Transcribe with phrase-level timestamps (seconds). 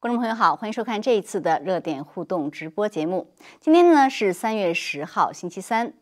[0.00, 3.26] 观众朋友好，欢迎收看这一次的热点互动直播节目。
[3.58, 5.92] 今天呢是三月十号，星期三。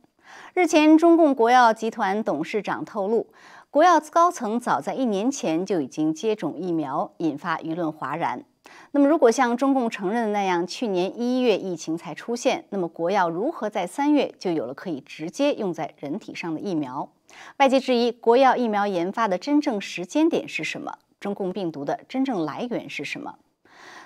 [0.53, 3.27] 日前，中共国药集团董事长透露，
[3.71, 8.45] 国药高层早在一年前就已经接种疫苗，引发舆论哗然。
[8.91, 17.11] 那么，如果像中共承认的那样，去年一月疫情才出现，那么国药如何在三月就有了可以直接用在人体上的疫苗？
[17.57, 20.99] 外界质疑，国药疫苗研发的真正时间点是什么？
[21.19, 23.37] 中共病毒的真正来源是什么？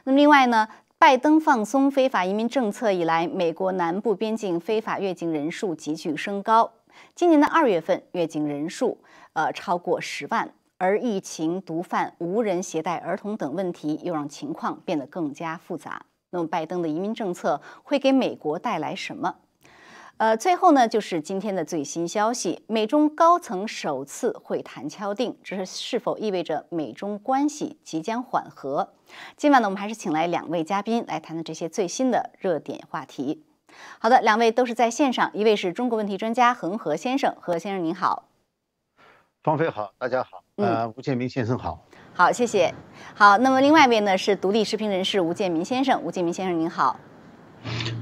[0.04, 0.68] 那么另外呢？
[0.98, 6.70] 拜登放松非法移民政策以来，美国南部边境非法越境人数急剧升高。
[7.14, 8.98] 今年的二月份，越境人数
[9.32, 16.02] 呃超过十万，而疫情、毒贩、无人携带儿童等问题又让情况变得更加复杂。
[16.30, 19.37] 那么，拜登的移民政策会给美国带来什么？
[20.20, 28.93] 呃，最后呢，就是今天的最新消息，美中高层首次会谈敲定，这是是否意味着美中关系即将缓和？
[29.38, 33.43] 今晚呢，我们还是请来两位嘉宾来谈谈这些最新的热点话题。
[33.99, 38.29] 好的，两位都是在线上，一位是中国问题专家恒河先生，何先生您好，
[39.43, 42.74] 方飞好，大家好，呃，吴建明先生好，好，谢谢。
[43.15, 47.01] 好，那么另外一位呢是独立视频人士吴建明先生，吴建明先生您好，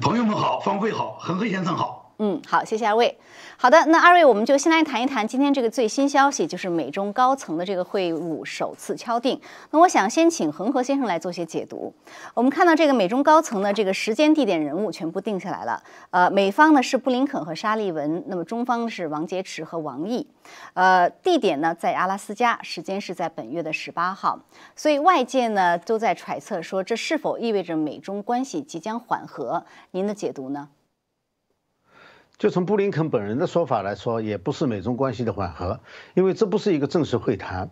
[0.02, 1.97] 朋友们好，方飞好，恒河先生好。
[2.20, 3.16] 嗯，好，谢谢二位。
[3.56, 9.40] 好的，那二位我们就先来谈一谈今天这个最新消息，就是美中高层的这个会晤首次敲定。
[9.70, 11.94] 那我想先请恒河先生来做些解读。
[12.34, 15.80] 我们看到这个美中高层的这个时间、地点、人物全部定下来了。
[16.10, 20.26] 呃，美方呢是布林肯和沙利文，那么中方是王洁池和王毅。
[20.74, 24.40] 呃，地点呢在阿拉斯加，时间是在本月的十八号。
[24.74, 29.64] 所以外界呢都在揣测说，这是否意味着美中关系即将缓和？
[29.92, 30.70] 您的解读呢？
[32.38, 35.80] 就从布林肯本人的说法来说，也不是美中关系的缓和，
[36.14, 37.70] 因为这不是一个正式会谈。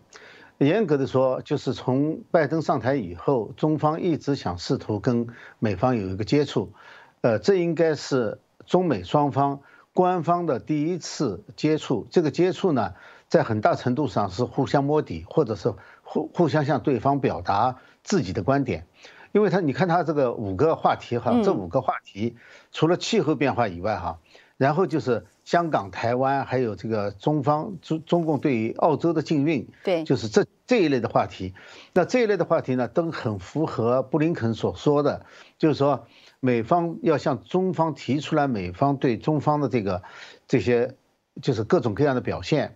[0.57, 5.27] 严格的说，就是从拜登上台以后，中方一直想试图跟
[5.59, 6.73] 美方有一个接触，
[7.21, 9.61] 呃，这应该是中美双方
[9.93, 12.05] 官方的第一次接触。
[12.11, 12.95] 这个接触呢，
[13.29, 15.73] 在很大程度上是互相摸底，或者是
[16.03, 18.85] 互互相向对方表达自己的观点。
[19.31, 22.35] 因为他，你看他这个五个话题哈，这五个话题
[22.71, 24.17] 除了气候变化以外哈。
[24.57, 31.53] 然后就是香港、台湾，还有这个中方中中共对于澳洲的禁运，对，就是这这一类的话题。
[31.93, 35.25] 那这一类的话题呢，都很符合布林肯所说的，
[35.59, 36.07] 就是说
[36.39, 40.01] 美方要向中方提出来，美方对中方的这个
[40.47, 40.95] 这些
[41.41, 42.75] 就是各种各样的表现，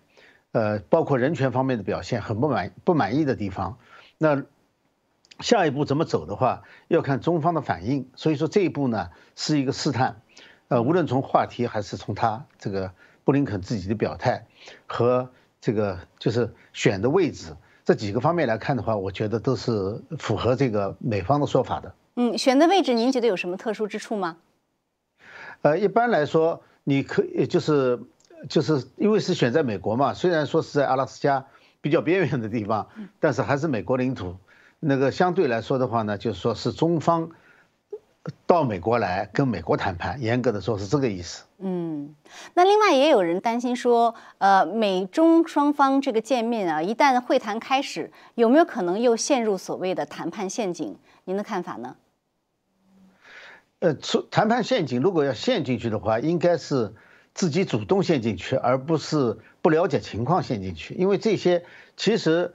[0.51, 3.79] 呃，包括人权方面的表现很不满不满意的地方。
[4.19, 4.43] 那
[5.39, 8.07] 下一步怎么走的话，要看中方的反应。
[8.15, 10.21] 所以说这一步呢，是一个试探。
[10.71, 12.89] 呃，无论从话题还是从他这个
[13.25, 14.45] 布林肯自己的表态
[14.87, 21.93] 和这个就是选的位置这几个方面来看的话，我觉得都是符合这个美方的说法的。
[22.15, 24.37] 嗯，选的位置您觉得有什么特殊之处吗？
[25.61, 27.99] 呃，一般来说，你可以就是
[28.47, 31.45] 就是因为是选在美国嘛，虽然说是在阿拉斯加
[31.81, 32.87] 比较边缘的地方，
[33.19, 34.37] 但是还是美国领土。
[34.79, 37.29] 那个相对来说的话呢，就是说是中方。
[38.45, 41.43] 到美国来跟美国谈判，严格的说是这个意思。
[41.57, 42.15] 嗯，
[42.53, 50.97] 那另外也有人担心说，呃，美中双方这个见面啊，一旦会谈开始，有没有可能又陷入所谓的谈判陷阱？
[51.23, 51.95] 您的看法呢？
[53.79, 56.93] 呃，出谈判陷阱，如果要陷进去的话，应该是
[57.33, 60.93] 自己主动陷进去，而不是不了解情况陷进去。
[60.93, 61.65] 因为这些
[61.97, 62.53] 其实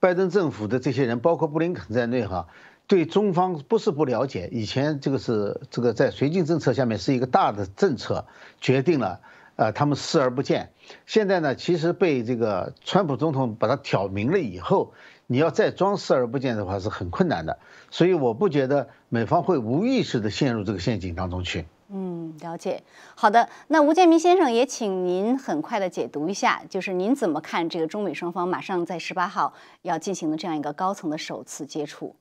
[0.00, 2.48] 拜登政府的这些人，包括布林肯在内，哈。
[2.92, 8.26] 对中方不是不了解，以前这个是这个在绥靖政策下面是一个大的政策，
[8.60, 9.18] 决定了，
[9.56, 10.68] 呃，他们视而不见。
[11.06, 14.92] 现在呢，其实被这个川普总统把它挑明了以后，
[15.26, 17.58] 你要再装视而不见的话是很困难的。
[17.90, 21.64] 所以我不觉得美方会无意识的陷入这个陷阱当中去。
[21.88, 22.82] 嗯，了解。
[23.14, 32.14] 好的，那吴建民先生也请您很快的解读一下，就是您怎么看这个中美双方马上在十八号要进行的这样一个高层的首次接触？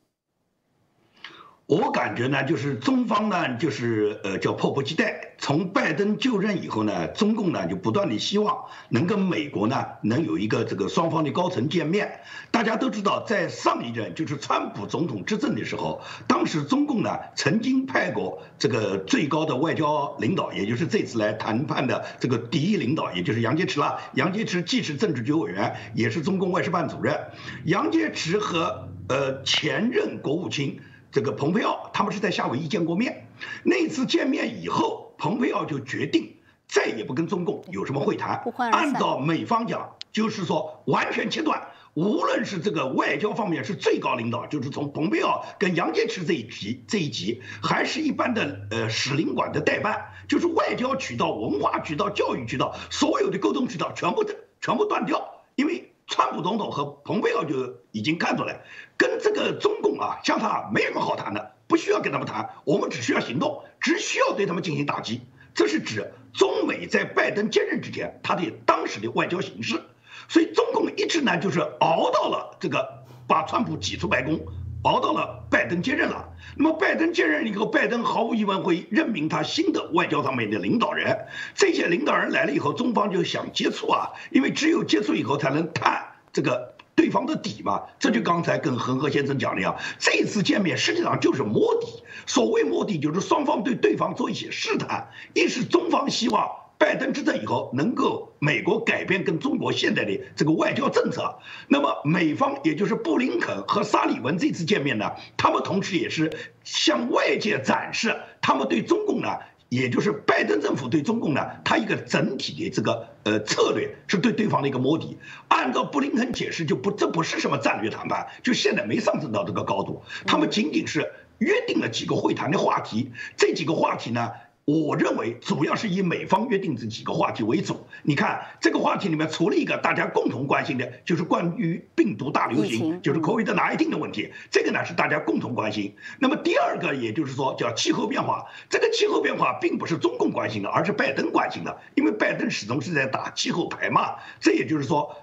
[1.68, 5.36] 我感觉呢，就是中方呢，就是呃叫迫不及待。
[5.38, 12.20] 从拜登就任以后呢，中共呢就不断的希望能跟美国呢能有一个这个双方的高层见面。
[12.52, 24.02] 大家都知道，在上一任就是川普总统执政的时候，当时中共呢曾经派过这个最高的外交领导，也就是这次来谈判的这个第一领导，也就是杨洁篪了。
[24.14, 27.18] 杨洁篪既是政治局委员，也是中共外事办主任。
[27.64, 30.82] 杨洁篪和呃前任国务卿。
[31.12, 33.28] 这个蓬佩奥他们是在夏威夷见过面，
[33.64, 36.38] 那次见面以后，蓬佩奥就决定
[36.68, 38.42] 再也不跟中共有什么会谈。
[38.72, 41.68] 按照美方讲，就是说完全切断。
[41.94, 55.44] 无论是这个外交方面是最高领导，就是从蓬佩奥跟杨洁篪这一级这一级，还是一般的呃使领馆的代办，就是外交渠道、文化渠道、教育渠道，所有的沟通渠道全部的全部断掉。
[55.56, 58.60] 因为川普总统和蓬佩奥就已经看出来，
[58.98, 65.22] 跟这个中共啊，相差没什么好谈的，不需要跟他们谈，我们只需要行动，只需要对他们进行打击。
[65.54, 69.82] 这是指中美在拜登接任之前他的当时的外交形势。
[70.28, 74.38] 所以中共一直呢，就是熬到了这个把川普挤出白宫，
[74.84, 76.30] 熬到了拜登接任了。
[76.58, 81.28] 那么拜登接任以后，拜登毫无疑问会任命他新的外交上面的领导人。
[81.56, 87.84] 这些领导人来了以后，中方就想接触啊，因为只有接触以后才能探这个对方的底嘛。
[88.00, 92.04] 这就刚才跟恒河先生讲的呀，这次见面实际上就是摸底。
[92.26, 95.10] 所谓摸底，就是双方对对方做一些试探。
[95.34, 96.50] 一是中方希望。
[96.82, 101.38] 拜登执政以后，能够美国改变跟中国现在的这个外交政策，
[101.68, 106.32] 那么美方也就是布林肯和沙利文这次见面呢，他们同时也是
[106.64, 109.38] 向外界展示他们对中共呢，
[109.70, 115.20] 也就是拜登政府对中共呢，他一个整体的这个呃策略是对对方的一个摸底。
[115.50, 124.32] 按照布林肯解释，就不这不是什么战略谈判，就现在没上升到这个高度，他们仅仅是约定了几个会谈的话题，这几个话题呢。
[124.66, 127.86] 我认为主要是以美方约定这几个话题为主。
[128.04, 135.96] 你看这个话题里面，除了一个大家共同关心的，就是关于病毒大流行，就是 COVID-19 的问题，这个呢是大家共同关心。
[136.20, 144.16] 那么第二个，也就是说叫气候变化，这个气候变化并不是中共关心的，而是拜登关心的，因为拜登始终是在打气候牌嘛。
[144.40, 145.16] 这也就是说。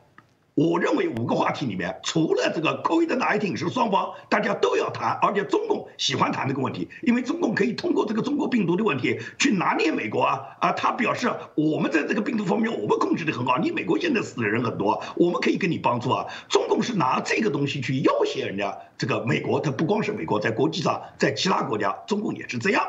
[0.58, 10.72] 我认为五个话题里面，除了这个 COVID-19 是双方大家都要谈，而且中共喜欢谈这个问题，因为中共可以通过这个中国病毒的问题去拿捏美国啊啊！
[10.72, 16.26] 他表示我们在这个病毒方面我们控制的很好，你美国现在死的人很多，我们可以给你帮助啊。
[16.48, 22.82] 中共是拿这个东西去要挟人家这个美国，它不光是美国，在国际上，在其他国家，中共也是这样。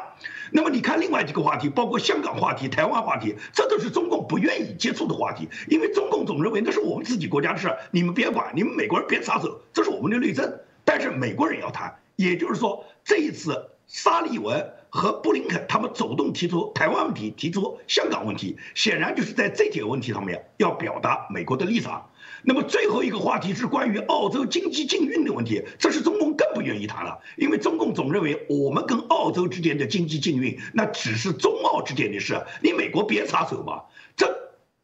[0.51, 10.59] 那么你看另外几个话题，包括香港话题、台湾话题，这都是中共不愿意接触的话题，因为中共总认为那是我们自己国家的事，你们别管，你们美国人别插手，这是我们的内政。
[10.83, 22.08] 但是美国人要谈，也就是说，这一次沙利文和布林肯他们主动提出台湾问题、提出香港问题，显然就是在这几个问题上面要表达美国的立场。
[22.43, 33.83] 那么最后一个话题是关于澳洲经济禁运的问题，这是中共更不愿意谈了，因为中共总认为我们跟澳洲之间的经济禁运，那只是中澳之间的事，你美国别插手嘛。
[34.15, 34.27] 这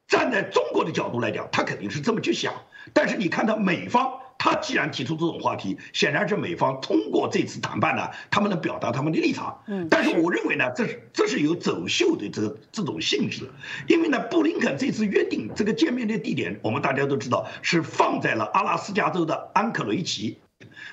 [0.08, 2.54] 站在中国的角度来讲，他肯定是这么去想，
[2.94, 4.20] 但是你看到美方。
[4.38, 9.62] 他既然提出这种话题，显然是美方通过这次谈判呢，他们能表达他们的立场。
[9.68, 13.50] 嗯，但是我认为呢，这是这是有走秀的这这种性质，
[13.88, 20.38] 因为呢，布林肯这次约定这个见面的地点，我们大家都知道是放在了阿拉斯加州的安克雷奇。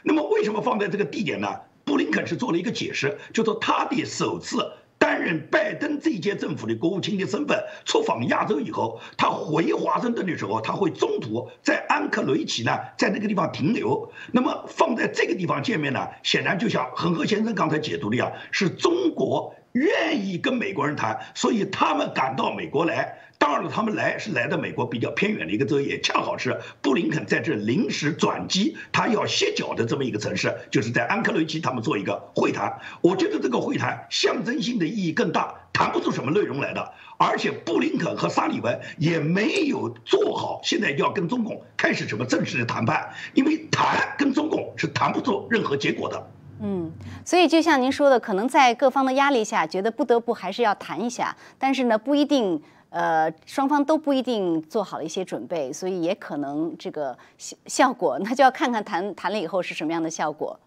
[0.02, 1.48] 那么为什么放在这个地点呢？
[1.84, 4.72] 布林肯是做了一个解释，就说他的首次。
[5.02, 14.12] 担任拜登这届政府的国务卿的身份出访亚洲以后，他回华盛顿的时候，他会中途在安克雷奇呢，在那个地方停留。
[14.30, 23.21] 那么放在这个地方见面呢，显然就像恒河先生刚才解读的样，是中国愿意跟美国人谈，所以他们赶到美国来。
[23.52, 32.80] 当然了，他们来是来的美国比较偏远的一个州，也恰好是布林肯在这临时转机，他要歇脚的这么一个城市，就是在安克雷奇，他们做一个会谈。
[33.02, 36.92] 我觉得这个会谈象征性的意义更大，谈不出什么内容来的。
[37.18, 46.30] 而且布林肯和沙利文也没有做好现在要跟中共开始什么正式的谈判，因为谈跟中共是谈不出任何结果的。
[46.62, 46.90] 嗯，
[47.22, 52.62] 所以就像您说的，可能在各方的压力下，觉得不得不还是要谈一下，但是呢，不一定。
[52.92, 60.60] 呃，双方都不一定做好了一些准备，所以也可能这个效效果，那就要看看谈谈了以后是什么样的效果。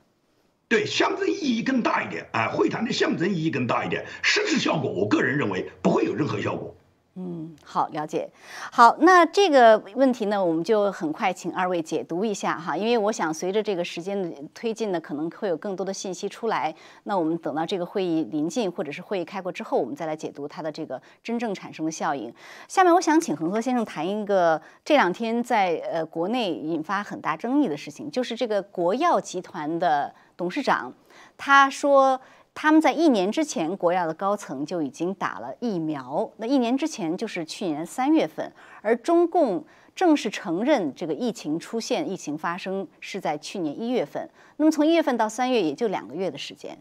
[0.67, 6.75] 对，象征意义更大一点啊，会谈的象征意义更大一点，实质效果，我个人认为不会有任何效果。
[7.17, 8.29] 嗯，好，了解。
[8.73, 16.75] 好，那这个问题呢，我们就很快请二位解读一下哈，因为我想随着这个时间的推进呢，可能会有更多的信息出来。
[17.03, 22.33] 那我们等到这个会议临近或者是会议开过之后，我们再来解读它的这个真正产生的效应。
[22.67, 30.91] 下面我想请恒河先生谈一个这两天在呃国内引发很大争议的事情，就是这个国药集团的董事长，
[31.37, 32.19] 他说。
[32.55, 36.27] 他们在一年之前，国药的高层就已经打了疫苗。
[36.37, 38.49] 那一年之前就是去年三月份，
[38.81, 44.27] 而中共正式承认这个疫情出现、疫情发生是在去年一月份。
[44.55, 46.75] 那么从一月份到三月也就两个月的时间，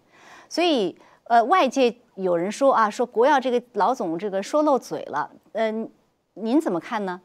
[0.49, 5.28] 所以呃，外界有人说啊，说国药这个老总这个说漏嘴了。
[5.52, 5.90] 嗯，
[6.35, 7.21] 您怎么看呢？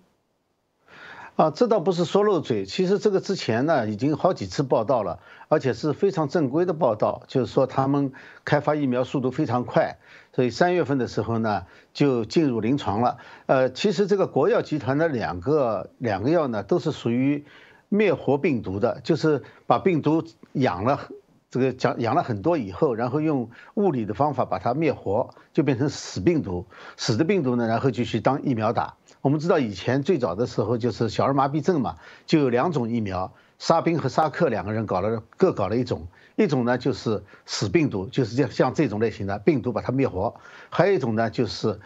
[1.39, 8.11] 啊，这倒不是说漏嘴，其实这个之前呢已经好几次报道了，而且是非常正规的报道，就是说他们
[8.43, 9.99] 开发疫苗速度非常快，
[10.33, 13.19] 所以三月份的时候呢就进入临床了。
[13.45, 17.45] 呃，其实这个国药集团的两个两个药呢都是属于
[17.87, 21.07] 灭活病毒的，就是把病毒养了，
[21.49, 26.65] 这个讲养了很多以后，然后用物理的方法把它灭活，就变成死病毒，
[26.97, 28.95] 死的病毒呢，然后就去当疫苗打。
[29.21, 36.07] 我们知道以前最早的时候就是小儿麻痹症嘛，就有两种疫苗，沙宾和沙克两个人搞了各搞了一种，
[36.37, 40.35] 一种呢就是死病毒，就是这样像这种类型的病毒把它灭活，
[40.69, 41.81] 还有一种呢就是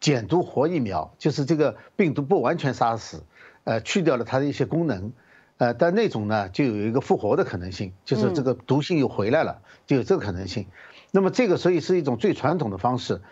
[0.00, 3.22] 减毒活疫苗，就是这个病毒不完全杀死，
[3.64, 5.12] 呃去掉了它的一些功能，
[5.56, 10.66] 呃但那种呢就有一个复活的可能性，就是这个毒性又回来了，就有这个可能性。
[11.10, 13.22] 那么这个所以是一种最传统的方式，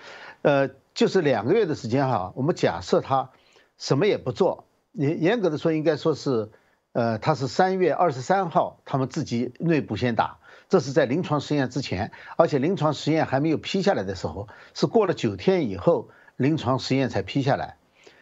[0.41, 0.71] 呃。
[0.95, 3.31] 就是两个月的时间哈，我们假设他
[3.77, 6.51] 什么也不做，严严格的说应该说是，
[6.93, 17.77] 呃，他是三月二十三号他们自己内部先打，这是在临床实验之前，而且临床实验还没有批下来的时候，是过了九天以后临床实验才批下来。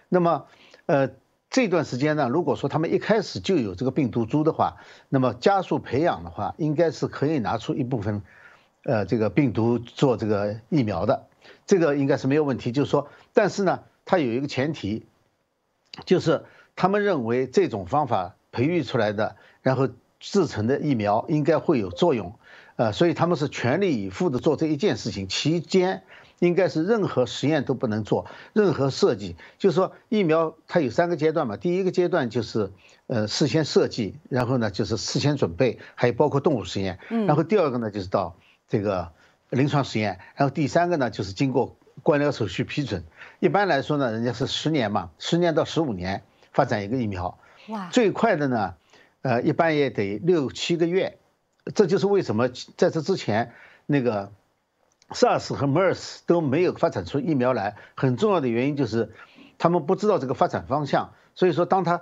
[0.08, 0.46] 那么，
[0.86, 1.10] 呃，
[1.50, 4.78] 这段时间呢，如果说他们一开始就有这个病毒株的话，
[5.10, 8.22] 那么加速培养的话，应该是可以拿出一部分，
[8.84, 11.26] 呃，这个病毒做这个疫苗的。
[11.66, 15.06] 这个应该是没有问题，就是说，但是呢，它有一个前提，
[16.04, 16.44] 就是
[16.76, 19.88] 他们认为这种方法培育出来的，然后
[20.20, 22.34] 制成的疫苗应该会有作用，
[22.76, 25.28] 呃，所以他们是全力以赴的做这一件事情。
[25.28, 26.02] 期间
[26.40, 32.72] 应该是任何实验都不能做，任何设计，就是说疫苗它有三个阶段嘛，第一个阶段就是
[33.06, 38.36] 呃事先设计，然后呢就是事先准备，还有包括动物实验，然后第二个呢就是到
[38.68, 39.12] 这个。
[39.52, 43.04] 临床实验，然后第三个呢，就是经过官僚手续批准。
[43.38, 47.38] 一般来说呢，人家是十年嘛，十年到十五年发展一个疫苗。
[47.68, 47.90] 哇！
[47.90, 48.74] 最快的呢，
[49.20, 51.18] 呃，一般也得六七个月。
[51.74, 53.52] 这就是为什么在这之前，
[53.84, 54.32] 那个
[55.10, 57.76] SARS 和 MERS 都没有发展出疫苗来。
[57.94, 59.12] 很重要的原因就是，
[59.58, 61.12] 他们不知道这个发展方向。
[61.34, 62.00] 所以说，当他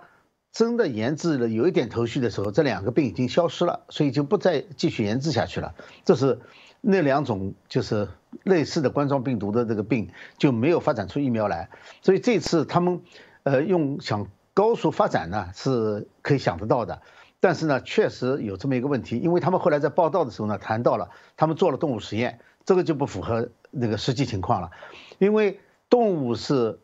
[0.52, 5.74] 真的研制了有一点头绪的时候，这两个病已经消失了，所以就不再继续研制下去了。
[6.04, 6.38] 这是。
[6.82, 8.08] 那两种就是
[8.42, 11.68] 类似的冠状病毒的这个病就没有发展出疫苗来，
[12.00, 13.02] 所以这次他们，
[13.42, 17.02] 呃，用想高速发展呢是可以想得到的，
[17.38, 24.70] 但是呢确实有这么一个问题，因为他们后来在报道的时候呢谈到了，他们做了动物实验，这个就不符合那个实际情况了，
[25.18, 25.60] 因为
[25.90, 26.78] 动物是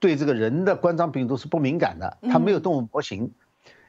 [0.00, 3.32] 对这个人的冠状病毒是不敏感的，它没有动物模型，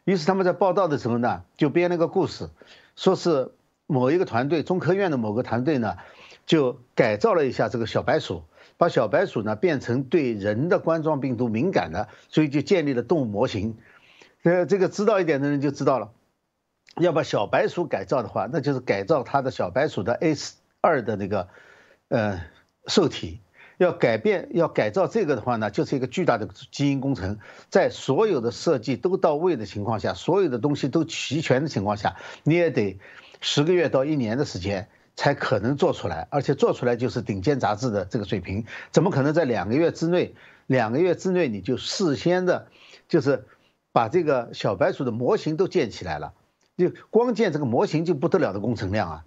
[0.03, 2.49] 于是他们在报道的时候呢就编了个故事，
[2.95, 3.53] 说是。
[3.87, 5.95] 某一个团队，中科院的某个团队呢，
[6.45, 8.43] 就改造了一下这个小白鼠，
[8.75, 13.77] 把小白鼠呢变成对人的冠状病毒敏感的，所以就建立了动物模型。
[14.43, 16.11] 呃，这个知道一点的人就知道了，
[16.97, 20.35] 要把小白鼠改造的话，那就是改造它的小白鼠的 A
[20.81, 21.47] 二的那个
[22.09, 22.41] 呃
[22.87, 23.39] 受体。
[23.77, 27.37] 要改变要改造这个的话呢，就是一个巨大的基因工程，
[27.69, 32.99] 在所有的设计都到位的情况下，所有的东西都齐全的情况下，你也得。
[33.41, 40.35] 十个月到一年的时间才可能做出来，而且做出来就是顶尖杂志的这个水平，怎么可能在两个月之内？
[40.67, 42.67] 两个月之内你就事先的，
[43.07, 43.45] 就是
[43.93, 46.33] 把这个小白鼠的模型都建起来了，
[46.75, 49.25] 就光建这个模型就不得了的工程量啊，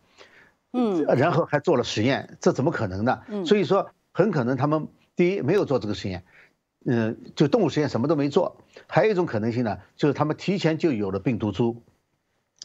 [0.73, 3.23] 嗯，然后还做了实验，这怎么可能呢？
[3.47, 6.25] 所以说很可能他们第一没有做这个实验，
[6.85, 11.83] 嗯，就动物实验什么都没做，还有一种可能性呢，就是他们提前就有了病毒株。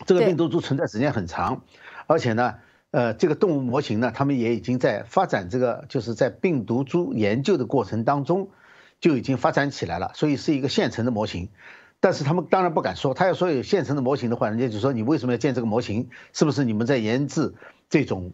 [0.05, 1.63] 这个病毒株存在时间很长，
[2.05, 2.55] 而且呢，
[2.91, 8.49] 呃，这个动物模型呢，他们也已经在发展这个，就是在病毒株研究的过程当中
[8.99, 11.49] 就已经发展起来了，所以是一个现成的模型。
[12.01, 16.09] 但是他们当然不敢说，他要说有现成的模型的话，人家就说你为什么要建这个模型？
[16.33, 17.53] 是不是你们在研制
[17.89, 18.33] 这种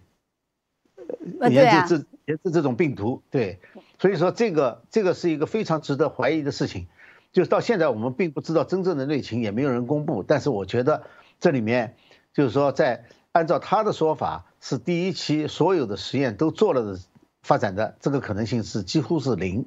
[1.48, 3.22] 研制这研制这种病毒？
[3.30, 3.60] 对，
[4.00, 6.88] 所以说这个这个是一个非常值得怀疑的事情。
[7.32, 10.24] 就到现在我们并不知道真正的内情，也没有人公布。
[10.24, 11.04] 但是我觉得。
[11.42, 11.98] 这里面
[12.34, 17.00] 就是说，在按照他的说法，是第一期所有的实验都做了的，
[17.42, 19.66] 发展的这个可能性是几乎是零。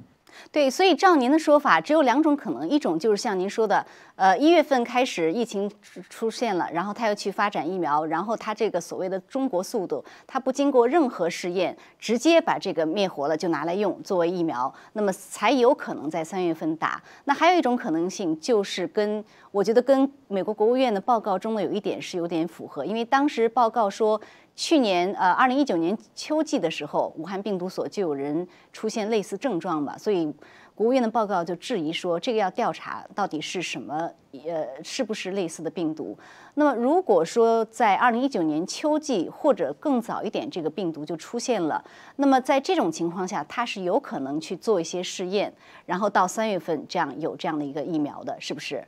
[0.51, 5.69] 对，所以照您的说法，只有两种可能，一种就是像您说的，呃，一月份开始疫情
[6.09, 17.01] 出现了，然后他又去发展疫苗，然后他这个所谓的中国速度，他不经过任何试验，直接把这个灭活了就拿来用作为疫苗，那么才有可能在三月份打。
[17.25, 24.19] 那还有一种可能性，就是跟我觉得跟美国国务院的报告中的有一点是有点符合，因为当时报告说。
[24.55, 30.33] 去年呃，二零一九年秋季的时候，武汉病毒所就有人出现类似症状嘛，所以
[30.73, 36.17] 国务院的报告就质疑说，这个要调查到底是什么，呃，是不是类似的病毒？
[36.53, 41.83] 那么如果说在二零一九年秋季或者更早一点，这个病毒就出现了，
[42.15, 45.53] 那么在这种情况下，它是有可能去做一些试验，
[45.85, 48.85] 然后到三月份这样有这样的一个疫苗的，是不是？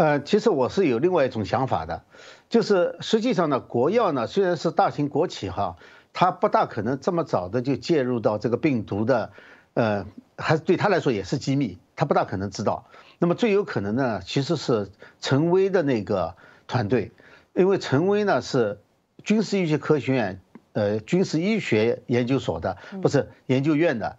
[0.00, 2.04] 呃，其实我是有另外一种想法的，
[2.48, 5.76] 就是实际上呢，国药呢虽然是大型国企哈。
[6.14, 9.30] 它不大可能这么早的就介入到这个病毒的，
[9.74, 10.06] 呃，
[10.38, 12.86] 还对他来说也是机密，他不大可能知道。
[13.18, 14.90] 那么最有可能呢，其实是
[15.20, 16.34] 陈薇的那个
[16.66, 17.12] 团队，
[17.54, 18.80] 因为陈薇呢是
[19.22, 20.40] 军事医学科学院，
[20.72, 24.16] 呃，军事医学研究所的，不是研究院的，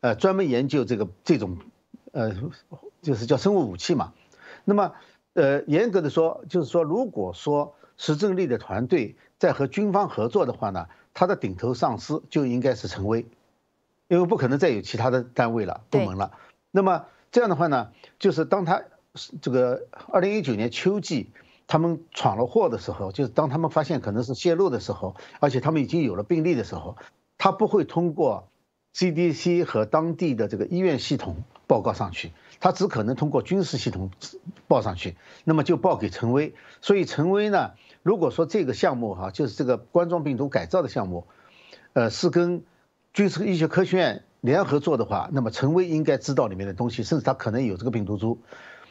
[0.00, 1.56] 呃，专门研究这个这种，
[2.10, 2.34] 呃，
[3.00, 4.12] 就是叫生物武器嘛。
[4.66, 4.92] 那么，
[5.34, 10.86] 呃，严格的说，就是说，如果说石正丽的团队在和军方合作的话呢？
[11.12, 13.26] 他的顶头上司就应该是陈薇，
[14.06, 16.30] 因为不可能再有其他的单位了部门了。
[16.70, 18.84] 那么这样的话呢，就是当他
[19.42, 21.30] 这个二零一九年秋季
[21.66, 26.96] 他们闯了祸的时候，就是当他们发现可能是泄露的时候，而且他们已经有了病例的时候，
[27.38, 28.48] 他不会通过
[28.94, 32.30] CDC 和当地的这个医院系统报告上去，
[32.60, 34.10] 他只可能通过军事系统
[34.68, 36.54] 报上去，那么就报给陈薇。
[36.80, 37.72] 所以陈薇呢？
[38.02, 41.26] 如果说这个项目哈，就是这个冠状病毒改造的项目，
[41.92, 42.62] 呃，是跟
[43.12, 48.40] 军事医学科学院联合做的话，那么陈薇应该知道里面的东西，甚至他可能有这个病毒株，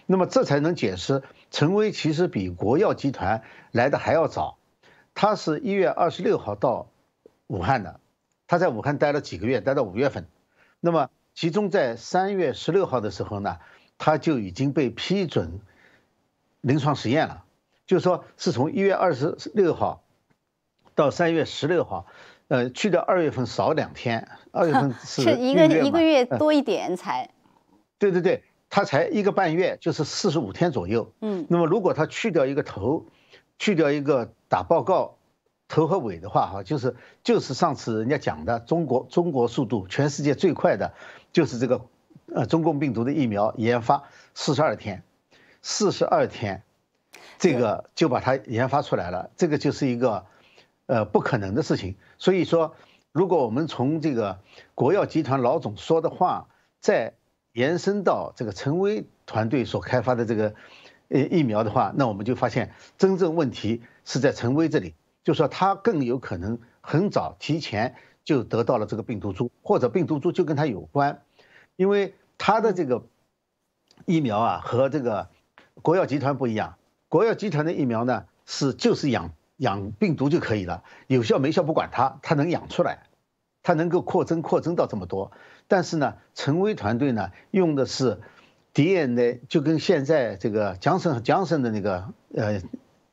[0.06, 4.58] 那么这才能解释陈薇其实比国药集团来的还要早，
[5.16, 6.92] 他是一月二十六号到
[7.48, 8.00] 武汉的，
[8.48, 10.28] 他在武汉待了几个月，待到五月份，
[10.80, 13.60] 那么其中在三月十六号的时候呢，
[13.98, 15.62] 他就已经被批准
[16.60, 17.46] 临床实验了。
[17.88, 20.04] 就是说，是从一月二十六号
[20.96, 22.08] 到三月十六号，
[22.50, 27.30] 呃，去掉二月份少两天，二月份 是一个一个月多一点才。
[27.98, 31.14] 对对对，他才一个半月，就是四十五天左右。
[31.22, 31.48] 嗯。
[31.50, 33.06] 那么如果他去掉一个头，
[33.58, 35.16] 去掉一个打报告
[35.70, 40.94] 头和尾的话，哈，就是就是上次人家讲的中国中国速度全世界最快的，
[41.32, 41.86] 就是这个
[42.34, 45.04] 呃中共病毒的疫苗研发四十二天，
[45.62, 46.64] 四十二天。
[47.38, 50.26] 这个就把它研发出来了，这个就是一个，
[50.88, 51.96] 呃，不可能的事情。
[52.18, 52.76] 所以说，
[53.14, 54.40] 如果我们从这个
[54.76, 56.50] 国药集团老总说的话，
[56.82, 57.14] 再
[57.54, 60.54] 延伸到这个陈薇团队所开发的这个，
[61.08, 67.96] 呃，疫苗的话，那我们就发现真正问题是在陈薇这里，就说他更有可能很早提前
[68.30, 71.24] 就得到了这个病毒株，或者病毒株就跟他有关，
[71.78, 73.08] 因为他的这个
[74.06, 75.30] 疫苗啊和这个
[75.82, 76.76] 国药集团不一样。
[77.08, 83.08] 国药集团的疫苗呢，是就是养养病毒就可以了，有效没效不管它，它能养出来，
[83.64, 85.32] 它能够扩增扩增到这么多。
[85.68, 88.20] 但是呢，陈薇团队呢用的是
[88.76, 92.62] DNA，就跟现在这个江森江森的那个呃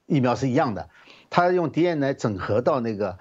[0.05, 0.90] 疫苗是一样的，
[1.31, 3.18] 他用 DNA 整合到那个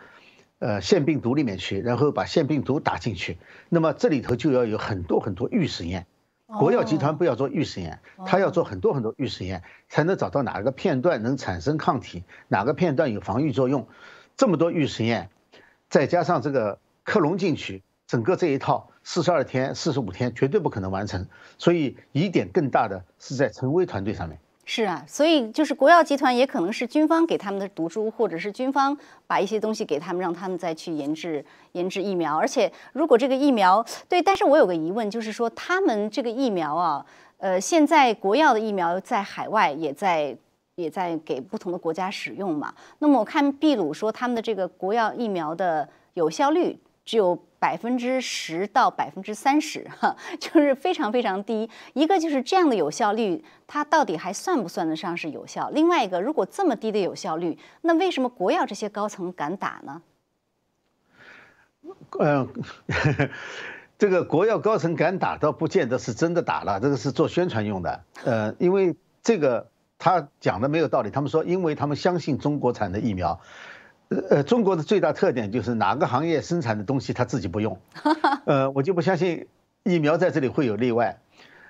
[0.65, 3.37] 呃腺病毒里面去，然后把腺病毒打进去，
[3.69, 6.07] 那么这里头就要有很多很多预实验。
[6.47, 13.87] 国药集团不要做预实验，他要做很多很多预实验，才能找到哪个片段能产生抗体，哪个片段有防御作用。
[14.35, 15.29] 这么多预实验，
[15.87, 21.27] 再加上这个克隆进去，整个这一套四十二天、四十五天绝对不可能完成。
[21.59, 24.39] 所以疑点更大的是在陈薇团队上面。
[24.67, 28.97] 是啊，所以就是国药集团也可能是军方给他们的毒株，或者是军方
[29.27, 32.35] 把一些东西给他们，让他们再去研制研制疫苗。
[32.35, 37.05] 而且如果这个疫苗对，但是我有个疑问，就是说他们这个疫苗啊，
[37.37, 40.35] 呃，现在国药的疫苗在海外也在
[40.75, 42.73] 也在给不同的国家使用嘛。
[42.97, 46.79] 那么我看秘鲁说他们的这个国药疫苗的有效率。
[47.05, 51.67] 只有百分之十到百分之三十，哈， 就是非常非常低。
[51.93, 55.71] 一个就是这样的有效率，它到底还算不算得上是有效？
[55.71, 60.03] 另外一个，如果这么低的有效率，那为什么国药这些高层敢打呢？
[62.19, 62.47] 嗯，
[63.97, 68.03] 这个国药高层敢打，倒不见得是真的打了，这个是做宣传用的。
[68.25, 73.41] 呃，因为这个他讲的没有道理，他们说，因为他们相信中国产的疫苗。
[74.09, 77.79] 呃，中国的最大特点就是哪个行业生产的东西他自己不用，
[78.45, 79.47] 呃，我就不相信
[79.83, 81.19] 疫苗在这里会有例外，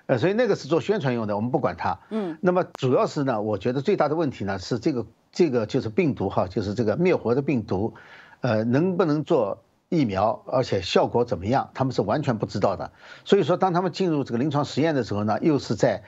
[0.05, 1.99] 呃，所以那个是做宣传用的，我们不管它。
[2.09, 7.93] 嗯，那么主要是呢，我觉得最大的问题呢是这个这个就是病毒哈，就是这个灭活的病毒，
[8.41, 12.91] 呃，能不能做疫苗，而且效果怎么样，他们是完全不知道的。
[13.23, 16.03] 所以说，当他们进入这个临床实验的时候呢，又是在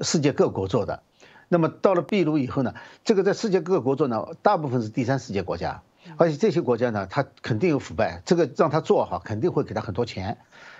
[0.00, 1.02] 世界各国做的。
[1.48, 5.82] 那么到了秘鲁以后呢，这个在世界各个国做呢，大部分是第三世界国家，
[6.16, 10.38] 而且这些国家呢，他肯定有腐败，这个让他做哈，肯定会给他很多钱，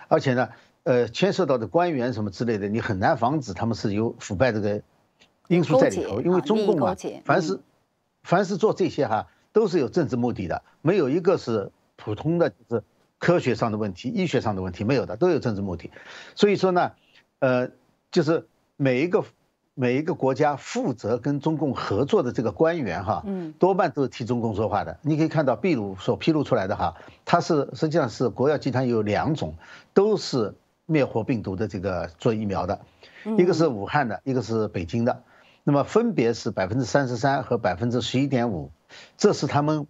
[0.09, 0.48] 而且呢，
[0.83, 4.83] 呃，牵涉到的官员什么之类的，你很难防止他们是有腐败这个
[5.48, 7.61] 因素在里头，因为中共啊，凡是
[8.22, 12.83] 凡是做这些哈，都是有政治目的的，没有一个是普通的就是
[13.18, 15.90] 科学上的问题、医学上的问题，没有的，都有政治目的。
[16.35, 16.92] 所以说呢，
[17.38, 17.70] 呃，
[18.11, 19.24] 就是每一个
[19.77, 24.99] 每一个国家负责跟中共合作的这个官员哈，嗯，多半都是替中共说话的。
[25.03, 29.55] 你可以看到秘鲁所披露出来的哈，它是实际上是国药集团有两种，
[29.95, 30.57] 都是。
[30.89, 32.79] 灭活病毒的这个做疫苗的，
[33.37, 35.25] 一个是武汉的，一个是北京的，
[35.65, 38.71] 那么分别是百分之三十三和百分之十一点五，
[39.17, 39.89] 这是他们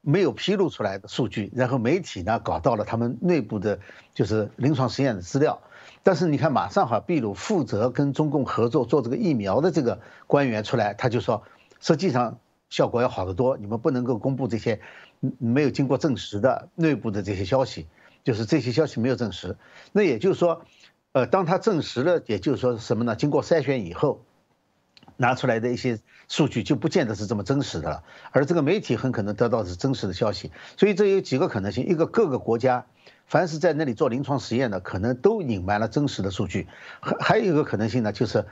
[0.00, 3.78] 没有披露出来的数据，然后媒体呢搞到了他们内部的，
[4.14, 5.60] 就是临床实验的资料，
[6.02, 11.42] 但是你看马上哈，秘鲁负责跟中共合作做这个疫苗的这个官员出来，他就说，
[11.80, 12.38] 实际上
[12.70, 14.80] 效果要好得多，你们不能够公布这些
[15.38, 17.86] 没有经过证实的内部的这些消息。
[18.24, 19.56] 就是这些消息没有证实，
[19.92, 20.62] 那也就是说，
[21.12, 23.16] 呃，当他证实了，也就是说什么呢？
[23.16, 24.22] 经过筛选以后，
[25.18, 30.50] 拿出来的一些数据就不见得是这么真实的了，而这个媒体很可能得到是真实的消息。
[30.78, 32.86] 所以这有几个可能性：一个各个国家，
[33.26, 36.66] 凡是在那里做临床实验的，可能都隐瞒了真实的数据；
[37.00, 38.46] 还还有一个可能性呢，就是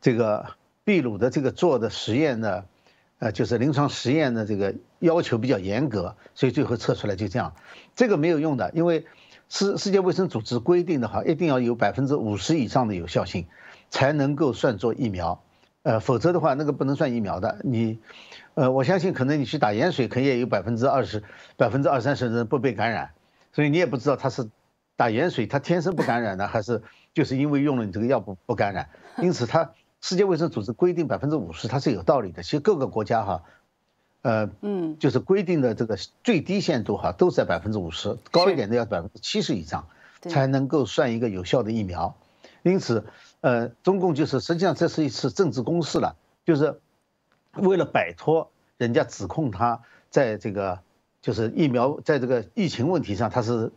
[0.00, 0.46] 这个
[0.84, 2.64] 秘鲁的这个做的实验呢。
[3.18, 7.54] 呃，就是临床实验的这个要求比较严格，所以最后测出来就这样，
[7.94, 9.06] 这个没有用的，因为
[9.48, 13.46] 世世界卫生组织规定的话，一定要有百分之五十以上的有效性，
[13.88, 15.42] 才能够算作疫苗，
[15.86, 17.60] 呃，否则的话那个不能算疫苗的。
[17.62, 18.00] 你，
[18.54, 21.22] 呃，我相信可能你去打盐水，可能也有百分之二十、
[21.56, 23.12] 百分之二三十的人不被感染，
[23.52, 24.48] 所以你也不知道他是
[24.96, 26.82] 打盐水他天生不感染呢，还是
[27.14, 29.70] 就是因为用了你这个药不不感染，因此他。
[30.02, 32.42] 世界卫生组织规定百分之五十，它是有道理的。
[32.42, 33.42] 其实各个国家哈，
[34.22, 39.88] 呃，嗯，就是规定的这个最低限度哈，都在百分之五十，高一点的要百分之七十以上，
[40.20, 42.14] 才能够算一个有效的疫苗。
[42.62, 43.06] 因此，
[43.40, 46.80] 呃，中共就是实际上这是一次政治攻势了，就是
[47.54, 50.80] 为了摆脱人家指控他在这个
[51.20, 53.72] 就是疫苗在这个疫情问题上他是。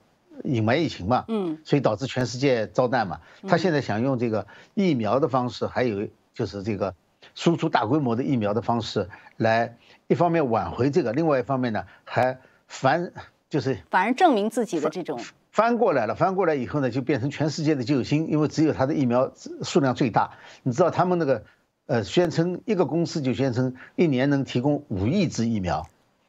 [0.45, 3.19] 隐瞒疫情嘛，嗯，所以导致全世界遭难嘛。
[3.45, 6.95] 他现在想用这个疫苗的方式，还有就是这个
[7.35, 9.75] 输出大规模的疫苗的方式，来
[10.07, 13.11] 一方面挽回这个，另外一方面呢，还反
[13.49, 15.19] 就是反而证明自己的这种
[15.59, 16.15] 翻过来了。
[16.15, 20.31] 翻过来以后呢，就变成全世界的救星，因为只有他的疫苗数量最大。
[20.63, 21.43] 你知道他们那个
[21.85, 25.85] 呃，宣称一个公司就宣称一年能提供五亿支疫苗。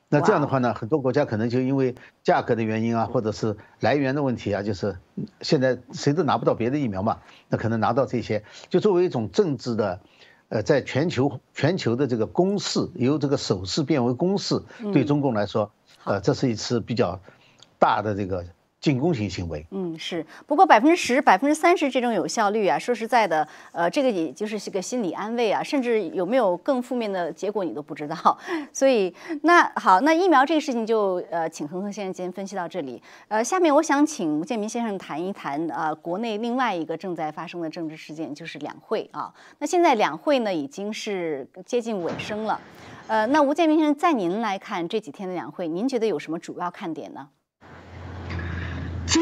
[0.09, 4.97] 那这样的话呢，很多国家可能就因为价格的原因啊，或者是来源的问题啊，就是
[5.41, 10.01] 现在谁都拿不到别的疫苗嘛，那可能拿到这些，就作为一种政治的，
[10.49, 14.61] 呃，在全球全球的这个攻势，由这个守势变为攻势，
[14.93, 15.71] 对中共来说，
[16.03, 17.21] 呃，这是一次比较
[17.79, 18.45] 大的这个。
[18.81, 20.25] 进攻型行为，嗯，是。
[20.47, 28.39] 不过百分之十、百分之三十这种有效率啊，说实在的，呃，这个也就是是个心理安慰啊，甚至有没有更负面的结果你都不知道。
[28.73, 33.03] 所以，那好，那疫苗这个事情就呃，请恒恒先生先分析到这里。
[33.29, 39.31] 呃，下面我想请吴建民先生谈一谈啊，国内另外一个正在发生的政治事件，就是两会啊。
[39.59, 42.59] 那现在两会呢已经是接近尾声了，
[43.09, 47.29] 呃，那吴建民先生在您来看这几天的两会，您觉得有什么主要看点呢？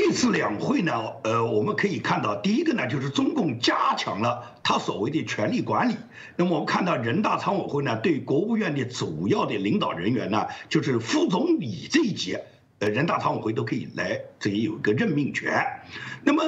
[0.08, 5.96] 这次两会呢，呃，我们可以看到，第一个呢，就是中共加强了他所谓的权力管理。
[6.34, 12.38] 那么我们看到人大常委会呢，对国务院的主要的领导人员呢，就是副总理这一级，
[12.78, 15.62] 呃，人大常委会都可以来这里有一个任命权。
[16.24, 16.42] 那么。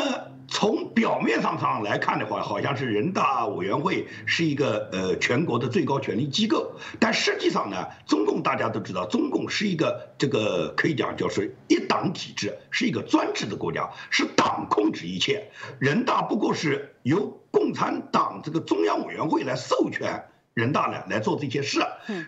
[0.52, 21.80] 从表面上上来看的话，好像是人大委员会是一个呃全国的最高权力机构，但实际上呢，中共大家都知道，中共是一个这个可以讲就是一党体制，是一个专制的国家，是党控制一切，人大不过是由共产党这个中央委员会来授权人大呢来做这些事，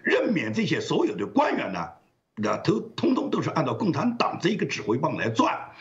[0.04, 1.88] 任免这些所有的官员呢，
[2.36, 5.72] 那都通通都是按照共产党这一个指挥棒来转，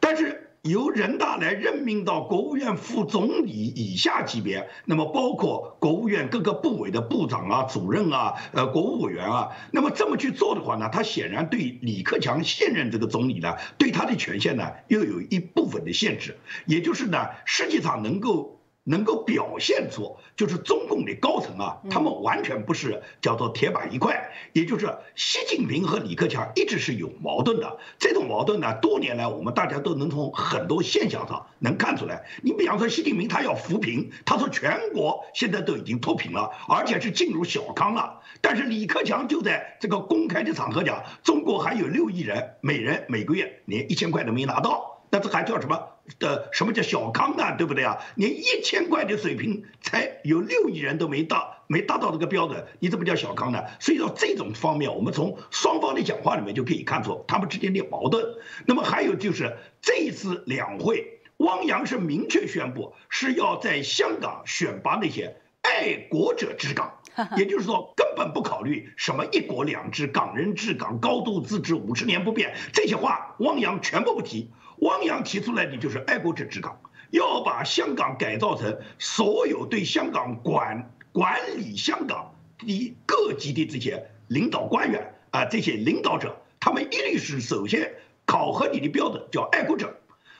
[0.00, 0.46] 但是。
[0.62, 18.59] 由人大来任命到国务院副总理以下级别，那么包括国务院各个部委的部长啊、主任啊、呃国务委员啊，那么这么去做的话呢，他显然对李克强现任这个总理呢，对他的权限呢，又有一部分的限制，也就是呢，实际上能够。
[18.84, 27.78] 能够表现出，就是中共的高层啊，他们完全不是叫做铁板一块，也就是习近平和李克强一直是有矛盾的。
[27.98, 32.24] 这种矛盾呢，多年来我们大家都能从很多现象上能看出来。
[32.42, 38.20] 你比方说，习近平他要扶贫，他说全国现在都已经脱贫了，而且是进入小康了。
[38.40, 45.04] 但是李克强就在这个公开的场合讲，中国还有六亿人，每人每个月连一千块都没拿到。
[45.12, 45.88] 那这还叫什么？
[46.18, 47.52] 的什么叫小康啊？
[47.52, 47.98] 对不对啊？
[48.16, 53.62] 连一千块的水平才有六亿人都没到，没达到这个标准，你怎么叫小康呢？
[53.78, 58.24] 所以说这种方面，我们从双方的讲话里面就可以看出他们之间的矛盾。
[58.66, 66.96] 那么还有就是这一次两会，汪洋是明确宣布是要在香港选拔那些爱国者治港。
[67.36, 74.52] 也就是说，根本不考虑什么一国两制、港人治港、高度自治、五十年不变这些话，汪洋全部不提。
[74.80, 89.96] 汪洋提出来的就是爱国者治港，要把香港改造成所有对香港管管理香港的各级的这些领导官员啊，这些领导者，他们一律是首先考核你的标准叫爱国者。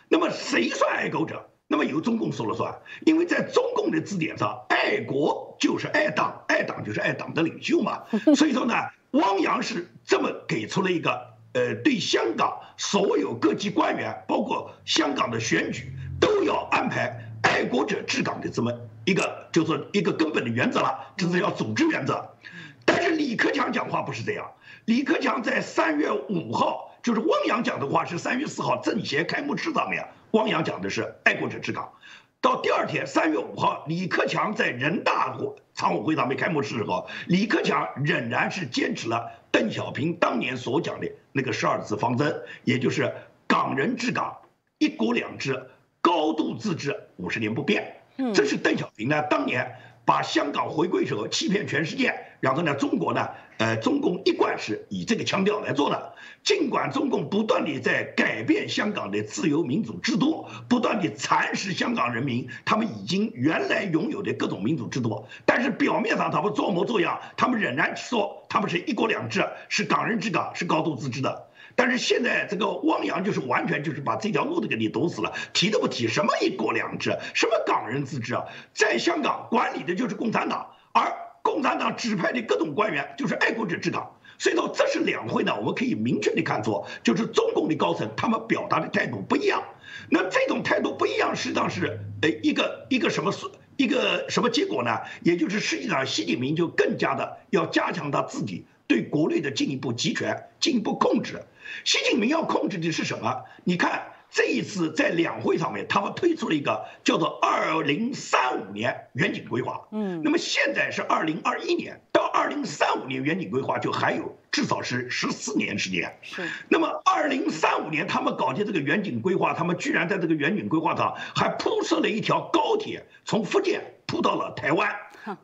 [0.09, 1.49] 那么谁算爱国者？
[1.69, 8.03] 那么由中共说了算，因为在中共的字典上，爱国就是爱党，爱党就是爱党的领袖嘛。
[8.35, 8.75] 所以说呢，
[9.13, 18.73] 汪洋是这么给出了一个，呃，对香港所有各级官员，包括香港的选举，都要安排爱国者治港的这么
[19.05, 22.37] 一个，就是一个根本的原则了，这是要组织原则。
[22.85, 24.53] 但是李克强讲话不是这样，
[24.85, 30.07] 李克强在三月五号，就是汪洋讲的话是三月四号政协开幕式上面。
[30.33, 31.93] 汪洋讲的是爱国者治港，
[32.41, 35.37] 到第二天三月五号，李克强在人大
[35.75, 43.13] 常委会上面开幕式时候，李克强仍然是坚持了邓小平当年所讲的那个十二字方针，也就是
[43.47, 44.39] 港人治港、
[44.79, 47.97] 一国两制、高度自治，五十年不变。
[48.35, 49.77] 这是邓小平呢当年。
[50.03, 56.15] 把香港回归时候欺骗全世界，然后呢，中国呢，呃，中共一贯是以这个腔调来做的。
[56.43, 71.49] 尽管中共不断地在改变香港的自由民主制度，不断地蚕食香港人民他们已经原来拥有的各种民主制度，但是表面上他们装模作样，他们仍然说他们是一国两制，是港人治港，是高度自治的。
[71.77, 89.63] 但是现在这个汪洋就是完全就是把这条路都给你堵死了，提都不提什么一国两制，什么港人自治啊，在香港管理的就是共产党，而共产党指派的各种官员就是爱国者治港，所以说这是两会呢，我们可以明确的看出，就是中共的高层他们表达的态度不一样，
[90.09, 93.33] 那这种态度不一样，实际上是呃一个一个什么
[93.77, 95.01] 一个什么结果呢？
[95.23, 101.43] 也就是实际上习近平就更加的要加强他自己对国内的进一步集权、进一步控制。
[101.85, 103.45] 习近平要控制的是什么？
[103.65, 109.89] 你看这一次在两会上面，他们推出了一个叫做“二零三五年远景规划”。
[109.93, 116.19] 嗯，那么现在是二零二一年，到二零三五年远景规划就还有至少是十四年时间。
[116.23, 124.89] 是，那么二零三五年他们搞的这个远景规划，他们居然在这个远景规划上还铺设了一条高铁，从福建铺到了台湾。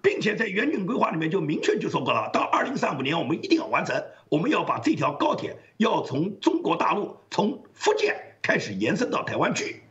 [0.00, 9.82] 并且在远景规划里面就明确就说过了，到二零三五年我们一定要完成，我们要把这条高铁要从中国大陆从福建开始延伸到台湾去。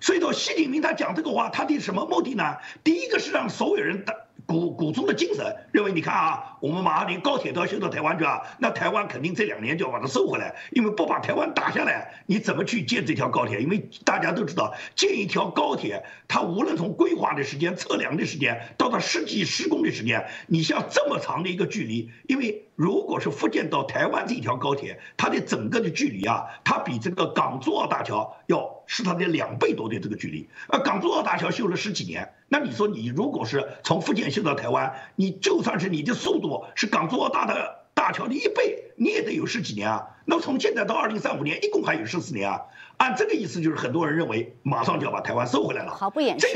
[0.00, 2.56] 所以说，习近平他讲这个话，他的什么目的呢？
[2.82, 4.27] 第一个是让所有人的。
[4.48, 13.60] 鼓鼓中的精神，认为你看啊，我们马上连高铁都要修到台湾去啊，那台湾肯定这两年就要把它收回来，因为不把台湾打下来，你怎么去建这条高铁？
[13.60, 22.64] 因为大家都知道，建一条高铁，它无论从规划的时间、测量的时间，到它实际施工的时间，你像这么长的一个距离，因为。
[22.78, 30.48] 如果是福建到台湾这条高铁，它的整个的距离啊，它比这个港珠澳大桥要是它的两倍多的这个距离。
[30.68, 40.16] 而，港珠澳大桥修了十几年，那你说你如果是从福建修到台湾，你就算是你的速度是港珠澳大的大桥的一倍，你也得有十几年啊。
[40.24, 42.62] 那从现在到二零三五年，一共还有十四年啊。
[42.96, 45.92] 按这个意思，就是很多人认为马上就要把台湾收回来了。
[45.94, 46.46] 毫不掩饰。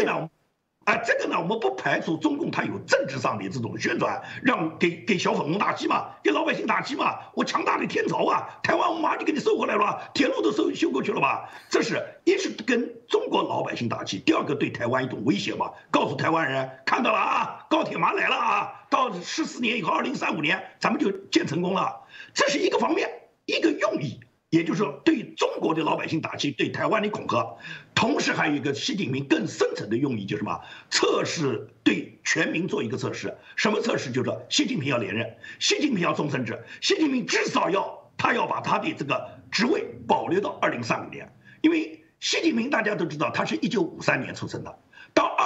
[0.84, 7.18] 啊，这个呢，我们不排除中共他有政治上的这种宣传，让给给小粉红打击嘛，给老百姓打击嘛。
[7.34, 11.48] 我强大的天朝啊，台湾我马上就给你收回来了，铁路都修修过去了吧？
[11.70, 22.00] 这是一是跟中国老百姓打击，第二个对台湾一种威胁嘛，告诉台湾人看到了啊，高铁马上来了啊，到十四年以后，二零三五年咱们就建成功了，
[22.34, 23.08] 这是一个方面，
[23.46, 24.18] 一个用意。
[24.52, 27.56] 也就是说，对中国的老百姓打击，对台湾的恐吓，
[27.94, 30.60] 同时还有一个习近平更深层的用意，就是什么？
[30.90, 33.34] 测试对全民做一个测试。
[33.56, 34.12] 什么测试？
[34.12, 44.78] 就是，习近平要连任，习近平要终身制，习近平至少要他要把他的这个职位保留到二零三五年，因为习近平大家都知道，他是一九五三年出生的。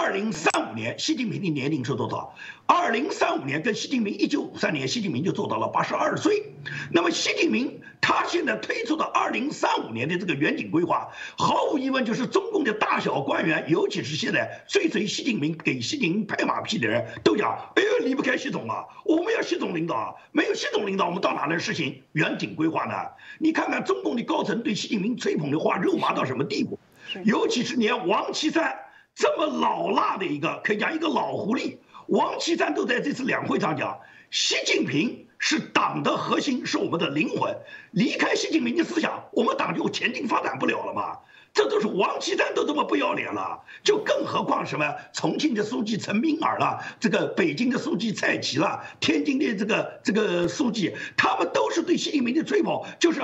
[0.06, 2.32] 到二零三五年，习近平的年龄是多少？
[2.64, 6.44] 二零三五年跟习近平一九五三年，习近平就做到了八十二岁。
[6.92, 18.84] 那么习近平他现在推出的二零三五年的这个远景规划，毫无疑问就是中共的大小官员，尤其是现在追随习近平、给习近平拍马屁的人都讲：哎呦，离不开习总啊！
[19.04, 22.94] 我们要习总领导啊，没有习总领导，我们到哪能实行远景规划呢？
[23.40, 26.78] 你看看中共的高层对习近平吹捧的话，肉麻到什么地步？
[27.24, 28.76] 尤其是连王岐山
[29.16, 33.98] 这么老辣的一个，可以讲一个老狐狸，王岐山都在这次两会上讲，
[34.30, 37.56] 习近平是党的核心，是我们的灵魂，
[37.92, 41.18] 离开习近平的思想，我们党就前进发展不了了嘛。
[41.54, 44.94] 这都是王岐山都这么不要脸了，就更何况什么？
[45.14, 53.20] 重庆的书记陈敏尔了，这个北京的书记蔡奇了，天津的这个这个书记，他们都是对习近平的吹捧，就是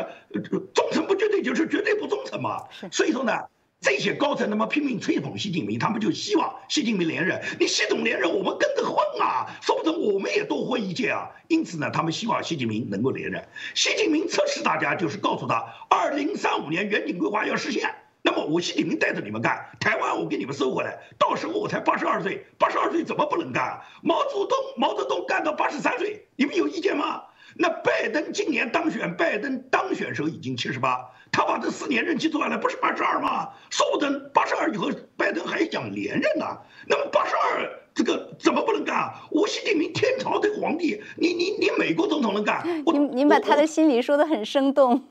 [0.73, 2.63] 忠诚不绝对，就是绝对不忠诚嘛。
[2.91, 3.35] 所以说呢，
[3.83, 7.43] 这些高层那么拼命吹捧习近平，他们就希望习近平连任。
[7.59, 11.29] 你习总连任，我们跟着混啊，说不准我们也多混一届啊。
[11.49, 13.45] 因此呢，他们希望习近平能够连任。
[13.75, 17.93] 习近平测试大家，就是告诉他，二零三五年远景规划要实现。
[18.23, 23.81] 那么我习近平带着你们干，台湾我给你们收回来，到时候我才八十二岁，八十二岁怎么不能干？
[24.01, 27.25] 毛泽东毛泽东干到八十三岁，你们有意见吗？
[27.57, 33.49] 那拜登今年当选，拜登当选时候已经七十八，他把这四年任期做下来，不是八十二吗？
[33.71, 36.47] 说不定八十二以后，拜登还想连任呢。
[36.87, 38.97] 那么八十二这个怎么不能干？
[38.97, 42.63] 啊我习近平天朝的皇帝，你你你美国总统能干？
[42.87, 45.09] 您您把他的心理说的很生动。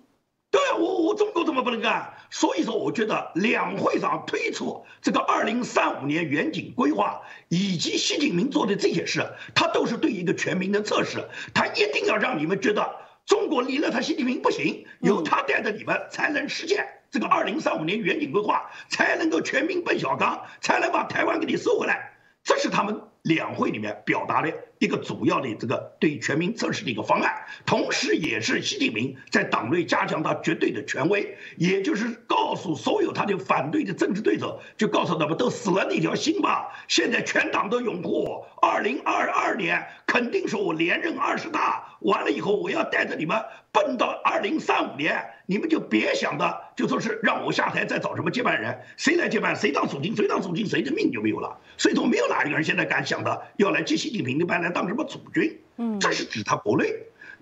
[0.51, 2.13] 对啊，我我中国怎么不能干？
[2.29, 11.29] 所以说，我觉得两会上推出这个二零三五年远景规划，以及习近平做的这些事，他都是对一个全民的测试。
[11.53, 22.13] 他一定要让你们觉得中国离了他习近平不行，由他带着你们才能实现这个二零三五年远景规划，才能够全民奔小康，才能把台湾给你收回来。
[22.43, 23.01] 这是他们。
[23.23, 24.51] 两会里面表达的
[24.81, 36.71] 一个主要的这个对全民测试的一个方案，同时也是习近平在党内加强他绝对的权威，也就是告诉所有他的反对的政治对手，就告诉他们都死了那条心吧。
[36.87, 43.39] 现在全党都拥护我，二零二二年肯定是我连任二十大，完了以后我要带着你们
[43.71, 51.59] 奔到二零三五年，你们就别想着就说是让我下台再找什么接班人，谁来接班谁当主席，谁当主席谁的命就没有了。
[51.77, 53.05] 所以说没有哪一个人现在敢。
[53.11, 55.59] 想的要来接习近平的班来当什么主君？
[55.77, 56.85] 嗯，这是指他国内。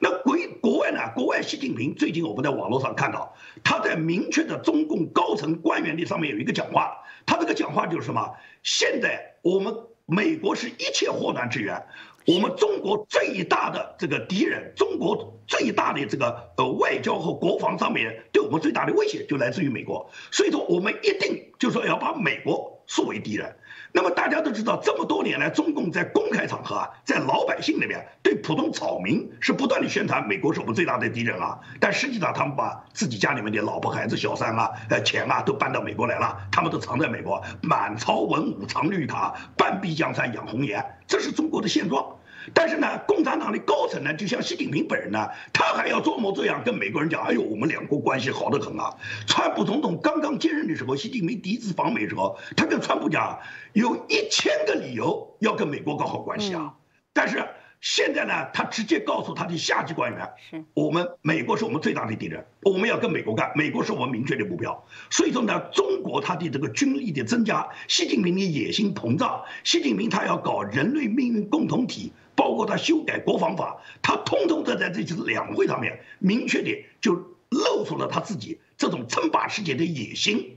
[0.01, 0.99] 那国国外呢？
[1.13, 6.97] 国外习近平最近我们在网络上看到，他在明确的中共高层官员的上面有一个讲话。
[7.25, 8.33] 他这个讲话就是什么？
[8.63, 11.85] 现在我们美国是一切祸端之源，
[12.25, 20.09] 我们中国最大的这个敌人，中国最大的这个呃外交和国防上面对我们最大的威胁就来自于美国。
[20.31, 23.53] 所以说，我们一定就说要把美国视为敌人。
[23.91, 31.59] 那么大家都知道，这么多年来，中共在公开场合啊，在老百姓那边对普通草民是不断的宣传美国是我们最大的敌人啊。
[31.79, 42.18] 但实际上，他们把自己家里面的老婆孩子、小三啊、呃钱啊都搬到美国来了，他们都藏在美国，满朝文武藏绿卡，半壁江山养红颜，这是中国的现状。
[42.53, 48.95] 但是呢，共产党的高层呢，就像习近平本人呢，他还要装模作样跟美国人讲，哎呦，我们两国关系好得很啊。
[49.27, 53.39] 川普总统刚刚接任的时候，习近平第一次访美的时候，他跟川普讲，
[53.73, 56.73] 有一千个理由要跟美国搞好关系啊。
[57.13, 57.43] 但是
[57.81, 64.85] 现在呢，他直接告诉他的下级官员，是我们美国是我们最大的敌人，我们要跟美国干，美国是我们明确的目标。
[65.09, 72.11] 所以说呢，中国他的这个军力的增加，习近平的野心膨胀，习近平他要搞人类命运共同体。
[72.39, 77.13] 包括他修改国防法，他通通都在这次两会上面明确的就
[77.49, 80.55] 露出了他自己这种称霸世界的野心。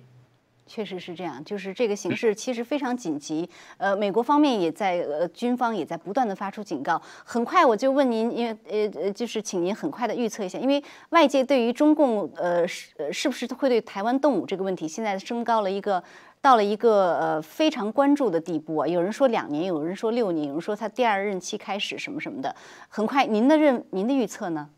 [0.64, 3.46] 确实是这样，就是这个形势其实非常紧急。
[3.78, 7.02] 呃，美国方面也在，呃，军方也在不断的发出警告。
[7.24, 16.02] 很快我就问您，因为呃呃，就是请您很快的预测一下，因为外界对于中共呃是是不是会对台湾动武这个问题，现在升高了一个。
[16.42, 22.56] 到了一个呃非常关注的地步啊，有人说两年，有人说六年，有人说他第二任期开始什么什么的，
[22.88, 23.24] 很快。
[23.24, 24.68] 您的认，您的预测呢？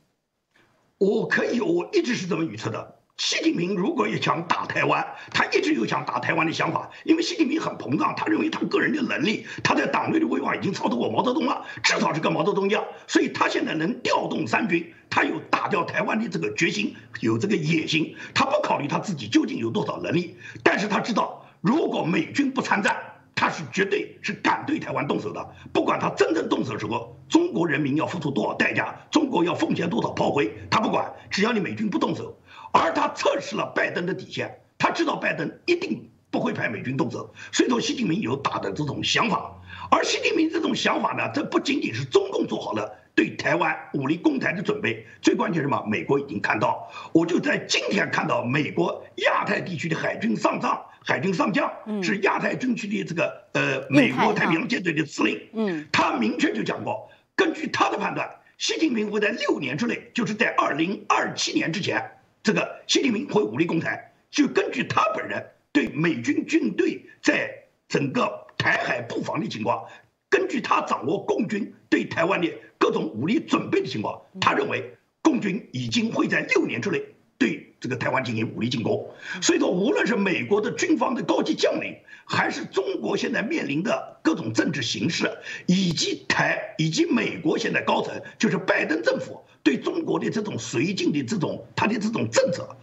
[0.98, 2.96] 我可以，我一直是这么预测的。
[3.16, 21.40] 习近平如果也想打台湾，他一直有想打台湾的想法，因为习近平很膨胀，他认为他个人的能力，他在党内的威望已经超得过毛泽东了，至少是跟毛泽东一样，所以他现在能调动三军，他有打掉台湾的这个决心，有这个野心，他不考虑他自己究竟有多少能力，但是他知道。
[21.64, 22.94] 如果美军不参战，
[23.34, 25.48] 他是绝对是敢对台湾动手的。
[25.72, 31.10] 不管他真正动手的时候，中国人民要付出多少代价，中国要奉献多少炮灰，他不管。
[31.30, 32.38] 只要你美军不动手，
[32.70, 37.32] 而他测试了拜登的底线，他知道拜登一定不会派美军动手。
[37.50, 39.54] 所以说，习近平有打的这种想法。
[39.90, 45.82] 而习近平这种想法呢，这不仅仅是中共做好了对台湾武力攻台的准备，最关键什么？
[45.86, 46.90] 美国已经看到。
[47.12, 50.78] 我就在今天看到美国亚太地区的海军上将。
[51.06, 51.70] 海军上将
[52.02, 62.02] 是亚太军区的这个呃美国太平洋舰队的司令，嗯，他明确就讲过，根据他的判断，习近平会在六年之内，就是在二零二七年之前，
[62.42, 64.12] 这个习近平会武力攻台。
[64.30, 67.48] 就根据他本人对美军军队在
[67.86, 69.86] 整个台海布防的情况，
[70.28, 77.00] 根据他掌握共军对台湾的各种武力准备的情况，他认为共军已经会在六年之内
[77.38, 79.10] 对这个台湾进行武力进攻。
[79.42, 85.30] 所以说，无论是美国的军方的高级将领，还是中国现在面临的各种政治形势，
[85.66, 92.74] 以及台以及美国现在高层，就是拜登政府对中国的这种绥靖的这种他的这种政策，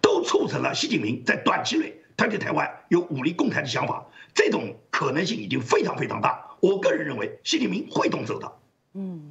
[0.00, 4.04] 都促成了习近平在短期内他对台湾有武力攻台的想法。
[4.34, 6.56] 这种可能性已经非常非常大。
[6.58, 8.52] 我个人认为，习近平会动手的。
[8.94, 9.30] 嗯。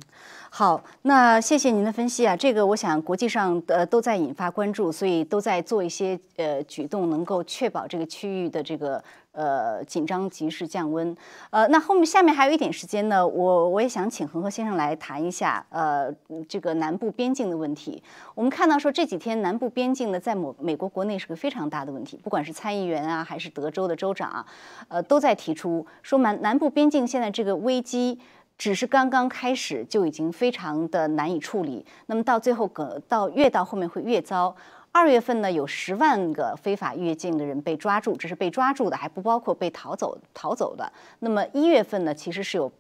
[0.58, 2.36] 好，那谢谢您的分析啊。
[2.36, 9.00] 这个我想国际上呃都在引发关注，所以都在做一些呃举动，能够确保这个区域的这个
[9.34, 11.16] 呃紧张局势降温。
[11.52, 16.12] 呃，那后面下面还有一点时间呢，我我也想请恒河先生来谈一下呃
[16.50, 18.02] 这个南部边境的问题。
[18.34, 24.46] 我们看到说这几天南部边境呢，在某美国国内是个非常大的问题，不管是参议员啊，还是德州的州长啊，
[24.88, 28.20] 呃都在提出说南南部边境现在这个危机。
[28.58, 34.56] 只是刚刚开始就已经非常的难以处理，那么到最后个到越到后面会越糟。
[34.92, 40.92] 二月份呢，有十万个非法越境的人被抓住，这是被抓住的，还不包括被逃走逃走的。
[41.20, 42.72] 那么一月份呢，其实是有。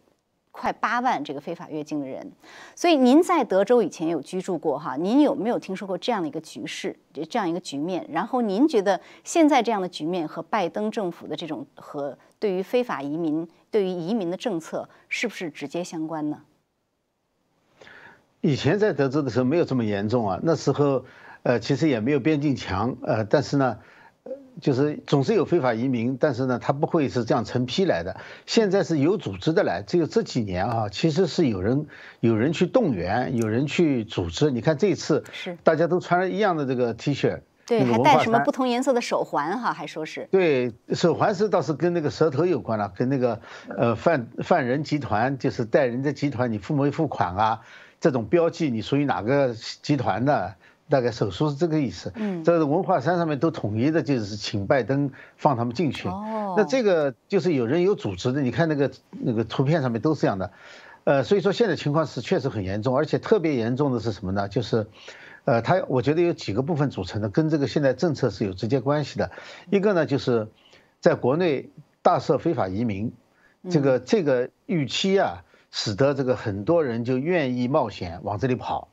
[0.50, 2.32] 快八万这个非法越境的人，
[2.76, 4.96] 所以您在德州以前有居住过哈？
[4.96, 6.98] 您有没有听说过这样的一个局势，
[7.30, 8.04] 这样一个局面？
[8.12, 13.48] 然后您觉得现在这样的局面和拜登政府的这种和对于非法移民、
[13.78, 16.42] 对于移民的政策是不是直接相关呢？
[18.42, 21.06] 以前在德州的时候没有这么严重啊，那时候
[21.44, 23.78] 呃其实也没有边境墙呃，但是呢。
[24.60, 28.20] 就是总是有非法移民，但是呢，他不会是这样成批来的。
[28.48, 31.86] 现在是有组织的来，只有这几年啊，其实是有人
[32.22, 34.50] 有人去动员，有人去组织。
[34.50, 43.39] 你看这次是大家都穿了一样的这个 T 恤，对，还戴什么不同颜色的手环哈，还说是对手环是倒是跟那个蛇头有关了，跟那个
[43.78, 47.59] 呃犯犯人集团就是带人的集团，你付没付款啊？
[47.99, 49.53] 这种标记你属于哪个
[49.84, 50.55] 集团的？
[50.89, 56.07] 大概手术是这个意思，嗯，这个文化衫上面都统一的，就是请拜登放他们进去。
[56.07, 60.49] 哦，那这个就是有人有组织的，你看那个那个图片上面都是这样的，
[61.03, 64.47] 呃，所以说现在情况是确实很严重，而且特别严重的是什么呢？
[64.47, 64.88] 就是，
[65.48, 69.32] 呃，它我觉得有几个部分组成的，跟这个现在政策是有直接关系的。
[69.70, 70.50] 一个呢，就是
[71.00, 71.70] 在国内
[72.02, 73.14] 大赦非法移民，
[73.70, 78.89] 这个这个预期啊，使得这个很多人就愿意冒险往这里跑，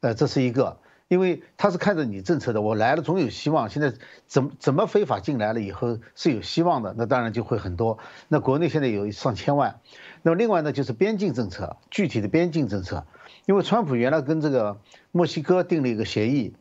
[0.00, 0.76] 呃，这是一个。
[1.08, 3.70] 因为他是看着你政策的，我来了总有希望。
[3.70, 3.94] 现在
[4.26, 7.96] 怎么怎么非法进来了以后是有希望的，那当然就会很多。
[8.28, 9.80] 那国内现在有上千万。
[10.20, 13.06] 那么另外呢，就是边境政策，具体的边境政策。
[13.46, 14.76] 因为川普原来跟这个
[15.10, 16.54] 墨西哥订了一个协议，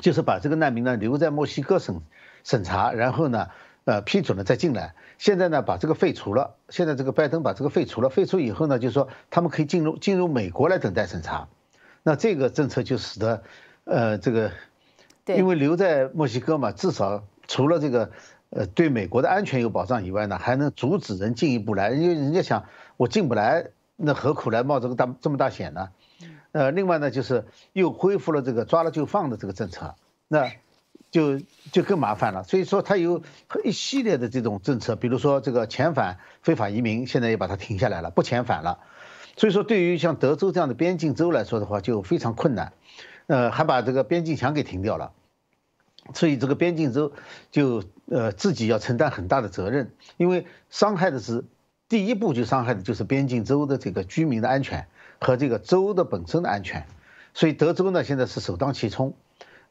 [0.00, 2.00] 就是把这个难民呢留在墨西哥审
[2.44, 3.48] 审查，然后呢，
[3.84, 4.94] 呃批准了再进来。
[5.18, 11.48] 现在呢把这个废除了，现在这个拜登把这个废除了，废除以后呢，就是说他们可以进入进入美国来等待审查。
[12.02, 13.42] 那这个政策就使得，
[13.84, 14.52] 呃，这个，
[15.26, 18.12] 因为留在墨西哥嘛，至少除了这个，
[18.50, 25.88] 呃，对美国的安全有保障以外呢，还能阻止人进一步来，因为人家想我进不来，那何苦来冒这个大这么大险呢？
[26.56, 27.44] 呃，另外呢，就是
[27.74, 29.94] 又恢复了这个抓了就放的这个政策，
[30.26, 30.50] 那
[31.10, 31.38] 就
[31.70, 32.44] 就更麻烦了。
[32.44, 33.22] 所以说，它有
[33.62, 38.78] 一系列的这种政策，比如说这个遣返非法移民，现在也把它停下来了，不遣返了。
[39.36, 42.72] 所以说，对于像德州这样的边境州来说的话，就非常困难，
[43.26, 45.12] 呃，还把这个边境墙给停掉了，
[46.14, 47.12] 所以这个边境州
[47.50, 51.44] 就呃自己要承担很大的责任，因为伤害的是
[51.86, 54.88] 第一步就伤害的就是边境州的这个居民的安全
[55.20, 56.86] 和这个州的本身的安全，
[57.34, 59.14] 所以德州呢现在是首当其冲，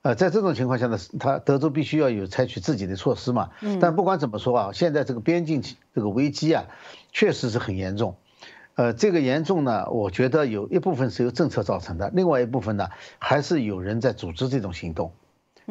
[0.02, 5.62] 呃，在这种情况下呢，他德州必须要有采取自己的措施嘛，但不管怎么说啊，现在这个边境
[5.94, 6.66] 这个危机啊，
[7.12, 8.16] 确实是很严重。
[8.76, 12.90] 呃，这个严重呢，我觉得有一部分是由政策造成的，另外一部分呢，
[13.20, 15.14] 还是有人在组织这种行动，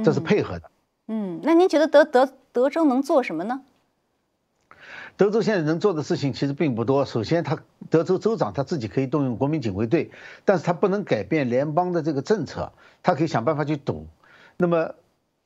[0.02, 0.70] 这是配合的。
[1.06, 3.60] 嗯，那您觉得德德德州能做什么呢？
[5.16, 7.04] 德州现在能做的事情其实并不多。
[7.04, 7.58] 首先，他
[7.90, 10.10] 德州州长他自己可以动用国民警卫队，
[10.44, 14.06] 但是他不能改变联邦的这个政策，他可以想办法去堵。
[14.56, 14.94] 那么，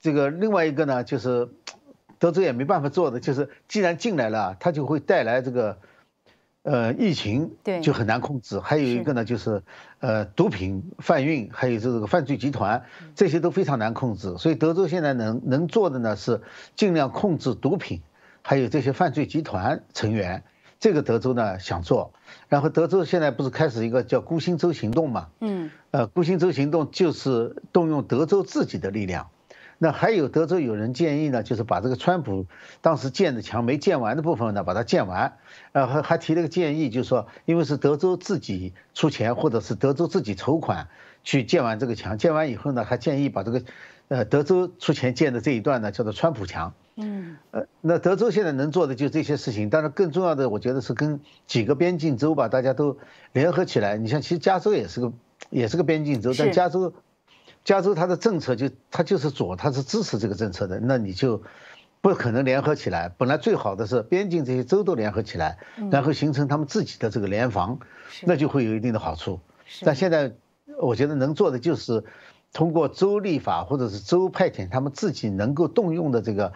[0.00, 1.48] 这个另外一个呢，就是
[2.18, 5.78] 德州也没办法做的，就是既然进来了，他就会带来这个。
[6.64, 7.52] 呃，疫情
[7.82, 9.62] 就很难控制，还有一个呢，就是
[10.00, 14.36] 呃，毒品贩运，还有这个犯罪集团，这些都非常难控制。
[14.36, 16.42] 所以德州现在能能做的呢，是
[16.76, 18.02] 尽量控制毒品，
[18.49, 20.42] 还有这些犯罪集团成员。
[20.80, 22.14] 这个德州呢想做，
[22.49, 25.28] 然后德州现在不是开始一个叫孤星州行动嘛？
[25.40, 29.28] 嗯，呃，孤星州行动就是动用德州自己的力量，
[29.76, 32.46] 那还有德州有人建议呢，就是把这个川普
[32.80, 35.36] 当时建的墙没建完的部分呢，把它建完。
[35.72, 40.88] 呃，还还提了个建议，就是说，因为是德州自己出钱，或者是德州自己筹款
[41.22, 43.62] 去建完这个墙，建完以后呢，还建议把这个，
[44.09, 46.72] 呃，德州出钱建的这一段呢，叫做川普墙。
[46.99, 47.36] 嗯。
[47.53, 52.99] 呃，那德州现在能做的就这些事情，但是更重要的，我觉得是跟几个边境州吧，大家都
[53.32, 53.96] 联合起来。
[53.96, 55.12] 你像，其实加州也是个
[55.51, 56.92] 也是个边境州，但加州。
[57.64, 61.42] 加州它的政策就它就是左，它是支持这个政策的，那你就
[62.01, 63.11] 不可能联合起来。
[63.11, 65.59] 本来最好的是边境这些州都联合起来，
[65.90, 67.78] 然后形成他们自己的这个联防，
[68.22, 69.40] 那就会有一定的好处。
[69.82, 70.32] 但现在
[70.80, 72.05] 我觉得能做的就是
[72.55, 76.55] 通过州立法或者是州派遣他们自己能够动用的这个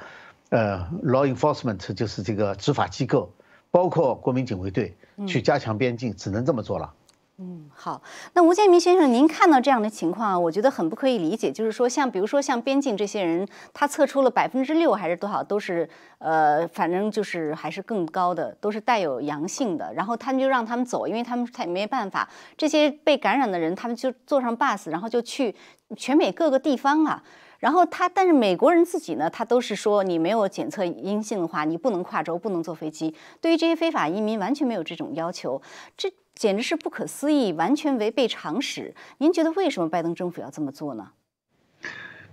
[0.52, 3.32] 呃 law enforcement，就是这个执法机构，
[3.70, 4.94] 包括国民警卫队
[5.26, 6.92] 去加强边境，只能这么做了。
[7.38, 8.02] 嗯，好。
[8.34, 11.50] 那吴建民先生，您看到这样的情况，我觉得很不可以理解。
[11.50, 15.88] 就是说，像比如说像边境这些人，他测出了百分之六还是多少，都是
[16.18, 19.92] 呃，反正就是还是更高的，都是带有阳性的。
[19.94, 22.28] 然后他们就让他们走，因为他们他也没办法。
[22.58, 25.52] 这些被感染的人，他们就坐上 bus，然后就去
[25.96, 27.24] 全美各个地方啊。
[27.62, 33.14] 然后他，但是美国人自己呢，他都是说你没有检测阴性的话，你不能跨州，不能坐飞机。
[33.40, 35.62] 对于这些非法移民，完全没有这种要求。
[35.96, 36.12] 这。
[36.34, 38.94] 简直是不可思议，完全违背常识。
[39.18, 41.10] 您觉得为什么拜登政府要这么做呢？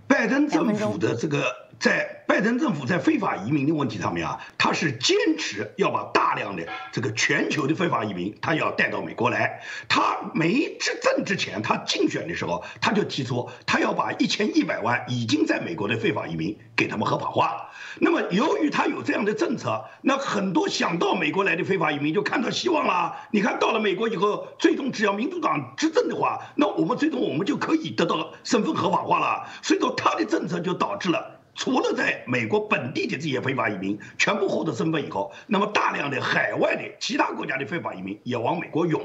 [0.07, 1.68] 拜登政府的这个。
[1.80, 9.61] 在拜登政府在非法移民的问题上面啊，他是坚持要把大量的这个全球的非法移民，他要带到美国来。
[9.88, 17.69] 他没执政之前，他竞选的时候，他就提出他要把一千一百万已经在美国的非法移民给他们合法化。
[17.99, 23.15] 那么，由于他有这样的政策，那很多想到美国来的非法移民就看到希望了。
[23.32, 29.47] 你看到了美国以后，最终只要民主党执政的话，那我们最终我们就可以得到身份合法化了。
[29.61, 31.38] 所以说，他的政策就导致了。
[31.60, 39.01] 除了在美国本地的这些非法移民全部获得身份以后，那么大量的海外的其他国家的非法移民也往美国涌。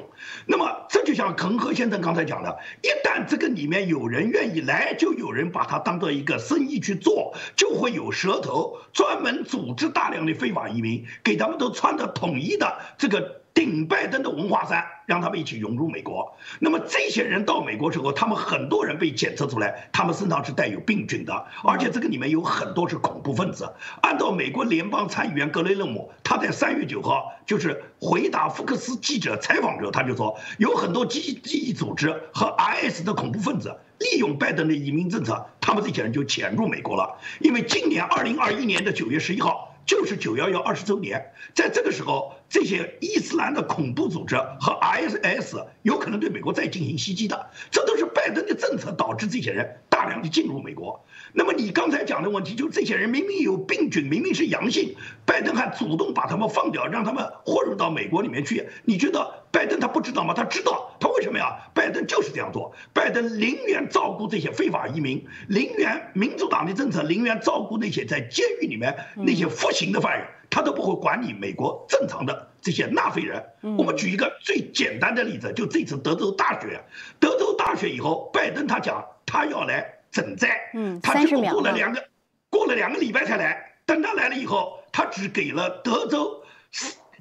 [0.46, 13.40] 那么这就像恒河先生刚才讲的，一旦这个里面有人愿意来，就有人把它当做一个生意去做，就会有蛇头专门组织大量的非法移民，给他们都穿的统一的这个。
[13.54, 16.36] 顶拜登的文化衫，让他们一起涌入美国。
[16.58, 23.72] 那么这些人到美国之后，他们很多人被检测出来，他们身上是带有病菌的，而且这个里面有很多是恐怖分子。
[24.02, 37.18] 按照美国联邦参议员格雷勒姆，他在三月九号就是回答福克斯记者采访时候，他就说，有很多基基组织和 IS 的恐怖分子利用拜登的移民政策，他们这些人就潜入美国了。
[37.38, 39.70] 因为今年二零二一年的九月十一号。
[39.86, 51.06] 就是九幺幺二十周年，在这个时候，这些伊斯兰的恐怖组织和 ISIS 有可能对美国再进行袭击的，这都是拜登的政策导致这些人大量的进入美国。
[51.32, 58.68] 那么你刚才讲的问题，就是这些人明明有病菌，明明是阳性，拜登还主动把他们放掉，让他们混入到美国里面去。
[58.84, 60.34] 你觉得拜登他不知道吗？
[60.34, 61.70] 他知道，他为什么呀？
[61.72, 62.72] 拜登就是这样做。
[62.92, 73.44] 拜登宁愿照顾这些非法移民，宁愿民主党的政策宁愿照顾那些在监狱里面那些服刑的犯人，他都不会管理美国正常的这些纳税人。
[73.78, 76.84] 我们举一个最简单的例子，就这次德州大选，
[77.20, 79.90] 德州大选以后，拜登他讲他要来。
[80.14, 82.00] 赈灾，嗯，他结果过了两个，
[82.48, 83.74] 过了两个礼拜才来。
[83.84, 86.40] 等他来了以后，他只给了德州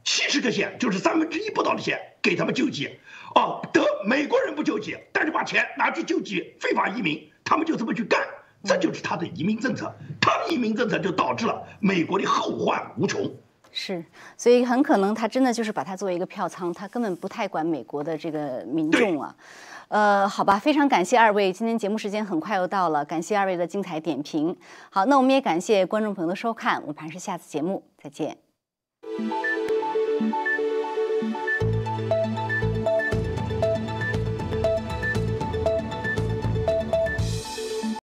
[0.03, 2.99] 七十个县，就是三分之一不到的县，给他们救济。
[3.33, 8.21] 哦，德美国人不救济，但是把钱拿去救济非法移民，他们就这么去干。
[8.63, 9.91] 这就是他的移民政策，
[10.21, 13.27] 他的移民政策就导致了美国的后患无穷。
[13.71, 14.05] 是，
[14.37, 19.35] 所以很可能他真的就是把它作为一个票仓，他根本不太管美国的这个民众啊。
[19.93, 24.57] 呃，好吧，非常感谢二位，今天节目时间很快又到了，感谢二位的精彩点评。
[24.89, 28.35] 好，那我们也感谢观众朋友的收看，我们还是下次节目再见。